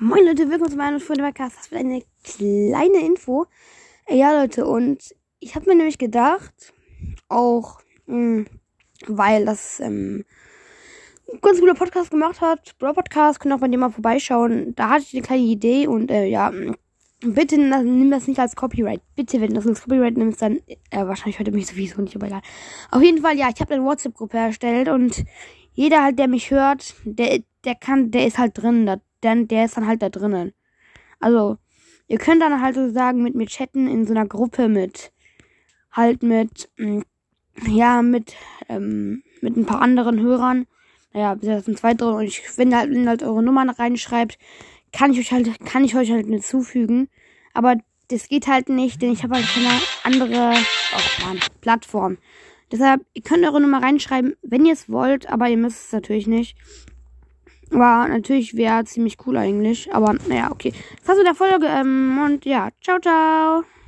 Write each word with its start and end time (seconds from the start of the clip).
Moin 0.00 0.24
Leute, 0.24 0.50
willkommen 0.50 0.72
zu 0.72 0.76
meinem 0.76 0.98
Freunde 0.98 1.22
Podcast. 1.22 1.56
Das 1.56 1.70
wird 1.70 1.82
eine 1.82 2.02
kleine 2.24 3.06
Info. 3.06 3.46
Äh, 4.06 4.18
Ja 4.18 4.32
Leute, 4.32 4.66
und 4.66 5.14
ich 5.38 5.54
habe 5.54 5.70
mir 5.70 5.76
nämlich 5.76 5.98
gedacht, 5.98 6.74
auch 7.28 7.80
mh, 8.06 8.46
weil 9.06 9.44
das 9.44 9.78
ähm, 9.78 10.24
ein 11.32 11.40
ganz 11.40 11.60
cooler 11.60 11.74
Podcast 11.74 12.10
gemacht 12.10 12.40
hat, 12.40 12.76
Bro 12.80 12.94
Podcast, 12.94 13.38
könnt 13.38 13.54
auch 13.54 13.60
bei 13.60 13.68
dem 13.68 13.78
mal 13.78 13.90
vorbeischauen. 13.90 14.74
Da 14.74 14.90
hatte 14.90 15.04
ich 15.06 15.14
eine 15.14 15.22
kleine 15.22 15.42
Idee 15.44 15.86
und 15.86 16.10
äh, 16.10 16.26
ja, 16.26 16.52
bitte 17.20 17.56
nimm 17.56 18.10
das, 18.10 18.26
nicht 18.26 18.40
als 18.40 18.56
Copyright. 18.56 19.00
Bitte, 19.14 19.40
wenn 19.40 19.50
du 19.50 19.54
das 19.54 19.66
als 19.68 19.82
Copyright 19.84 20.16
nimmst, 20.16 20.42
dann 20.42 20.58
äh, 20.90 21.06
wahrscheinlich 21.06 21.38
heute 21.38 21.52
mich 21.52 21.68
sowieso 21.68 22.02
nicht, 22.02 22.16
aber 22.16 22.26
egal. 22.26 22.42
Auf 22.90 23.00
jeden 23.00 23.22
Fall, 23.22 23.38
ja, 23.38 23.48
ich 23.48 23.60
habe 23.60 23.74
eine 23.74 23.84
WhatsApp-Gruppe 23.84 24.38
erstellt 24.38 24.88
und 24.88 25.24
jeder 25.72 26.02
halt, 26.02 26.18
der 26.18 26.26
mich 26.26 26.50
hört, 26.50 26.96
der, 27.04 27.44
der 27.64 27.76
kann, 27.76 28.10
der 28.10 28.26
ist 28.26 28.38
halt 28.38 28.60
drin, 28.60 28.86
da, 28.86 28.96
denn 29.24 29.48
der 29.48 29.64
ist 29.64 29.76
dann 29.76 29.86
halt 29.86 30.02
da 30.02 30.08
drinnen. 30.08 30.52
Also, 31.18 31.58
ihr 32.06 32.18
könnt 32.18 32.42
dann 32.42 32.60
halt 32.60 32.74
sozusagen 32.74 33.22
mit 33.22 33.34
mir 33.34 33.46
chatten 33.46 33.88
in 33.88 34.06
so 34.06 34.12
einer 34.12 34.26
Gruppe 34.26 34.68
mit, 34.68 35.12
halt 35.90 36.22
mit, 36.22 36.70
mh, 36.76 37.02
ja, 37.66 38.02
mit, 38.02 38.34
ähm, 38.68 39.22
mit 39.40 39.56
ein 39.56 39.66
paar 39.66 39.80
anderen 39.80 40.20
Hörern. 40.20 40.66
Naja, 41.12 41.34
bis 41.34 41.48
jetzt 41.48 41.64
sind 41.66 41.78
zwei 41.78 41.94
drin 41.94 42.14
und 42.14 42.24
ich, 42.24 42.42
wenn 42.56 42.70
ihr 42.70 42.78
halt, 42.78 42.90
wenn 42.90 43.08
halt 43.08 43.22
eure 43.22 43.42
Nummern 43.42 43.70
reinschreibt, 43.70 44.38
kann 44.92 45.12
ich 45.12 45.18
euch 45.18 45.32
halt, 45.32 45.64
kann 45.64 45.84
ich 45.84 45.96
euch 45.96 46.10
halt 46.10 46.26
mit 46.26 46.44
zufügen. 46.44 47.08
Aber 47.52 47.76
das 48.08 48.28
geht 48.28 48.46
halt 48.46 48.68
nicht, 48.68 49.00
denn 49.00 49.12
ich 49.12 49.22
habe 49.22 49.36
halt 49.36 49.46
keine 49.46 49.70
andere, 50.02 50.54
oh 50.94 51.26
Mann, 51.26 51.40
Plattform. 51.60 52.18
Deshalb, 52.72 53.04
ihr 53.14 53.22
könnt 53.22 53.44
eure 53.44 53.60
Nummer 53.60 53.82
reinschreiben, 53.82 54.34
wenn 54.42 54.66
ihr 54.66 54.72
es 54.72 54.90
wollt, 54.90 55.28
aber 55.28 55.48
ihr 55.48 55.56
müsst 55.56 55.86
es 55.86 55.92
natürlich 55.92 56.26
nicht. 56.26 56.56
Aber 57.74 58.08
natürlich 58.08 58.56
wäre 58.56 58.84
ziemlich 58.84 59.16
cool 59.26 59.36
eigentlich. 59.36 59.92
Aber 59.92 60.14
naja, 60.28 60.50
okay. 60.50 60.72
Das 60.98 61.08
war's 61.08 61.18
mit 61.18 61.26
der 61.26 61.34
Folge. 61.34 61.66
Ähm, 61.66 62.18
und 62.24 62.44
ja, 62.44 62.68
ciao, 62.80 62.98
ciao. 63.00 63.64